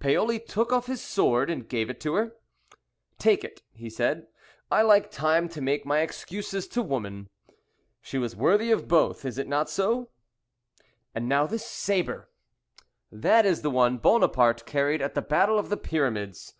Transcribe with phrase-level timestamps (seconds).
[0.00, 2.32] "Paoli took off his sword and gave it to her.
[3.18, 4.26] "'Take it,' he said,
[4.72, 7.28] 'I like time to make my excuses to woman.'"
[8.02, 10.10] "She was worthy of both is it not so?"
[11.14, 12.28] "And now this sabre?"
[13.12, 16.54] "That is the one Buonaparte carried at the battle of the Pyramids."